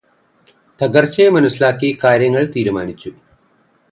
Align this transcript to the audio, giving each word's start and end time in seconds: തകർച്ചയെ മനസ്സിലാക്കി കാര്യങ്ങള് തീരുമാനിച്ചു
തകർച്ചയെ 0.79 1.27
മനസ്സിലാക്കി 1.29 1.89
കാര്യങ്ങള് 2.03 2.47
തീരുമാനിച്ചു 2.55 3.11